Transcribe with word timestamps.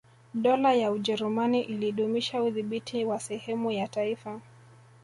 Dola 0.33 0.73
ya 0.73 0.91
Ujerumani 0.91 1.61
ilidumisha 1.61 2.43
udhibiti 2.43 3.05
wa 3.05 3.19
sehemu 3.19 3.71
ya 3.71 3.87
taifa 3.87 4.39